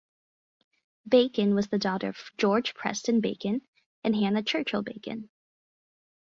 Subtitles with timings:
[1.07, 3.61] Bacon was the daughter of George Preston Bacon
[4.03, 5.29] and Hannah Churchill Bacon.